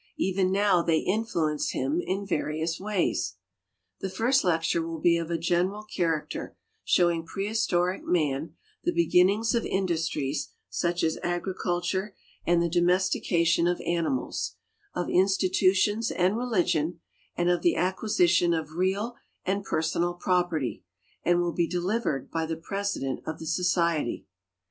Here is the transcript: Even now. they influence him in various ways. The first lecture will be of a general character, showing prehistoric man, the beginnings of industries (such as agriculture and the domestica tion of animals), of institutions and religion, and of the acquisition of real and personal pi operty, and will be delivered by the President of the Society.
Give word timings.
Even 0.17 0.51
now. 0.51 0.81
they 0.81 0.97
influence 0.97 1.69
him 1.73 2.01
in 2.03 2.25
various 2.25 2.79
ways. 2.79 3.35
The 3.99 4.09
first 4.09 4.43
lecture 4.43 4.81
will 4.81 4.97
be 4.97 5.15
of 5.15 5.29
a 5.29 5.37
general 5.37 5.83
character, 5.83 6.57
showing 6.83 7.23
prehistoric 7.23 8.03
man, 8.03 8.55
the 8.83 8.93
beginnings 8.95 9.53
of 9.53 9.63
industries 9.63 10.53
(such 10.71 11.03
as 11.03 11.19
agriculture 11.21 12.15
and 12.47 12.63
the 12.63 12.67
domestica 12.67 13.45
tion 13.45 13.67
of 13.67 13.79
animals), 13.81 14.55
of 14.95 15.07
institutions 15.07 16.09
and 16.09 16.35
religion, 16.35 16.99
and 17.35 17.51
of 17.51 17.61
the 17.61 17.75
acquisition 17.75 18.55
of 18.55 18.71
real 18.71 19.17
and 19.45 19.63
personal 19.63 20.15
pi 20.15 20.41
operty, 20.41 20.81
and 21.23 21.39
will 21.41 21.53
be 21.53 21.67
delivered 21.67 22.31
by 22.31 22.47
the 22.47 22.57
President 22.57 23.19
of 23.27 23.37
the 23.37 23.45
Society. 23.45 24.25